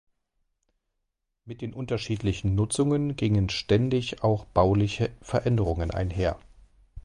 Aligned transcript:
Mit 1.45 1.61
den 1.61 1.75
unterschiedlichen 1.75 2.55
Nutzungen 2.55 3.15
gingen 3.15 3.49
ständig 3.49 4.23
auch 4.23 4.45
bauliche 4.45 5.11
Veränderungen 5.21 5.91
einher. 5.91 6.39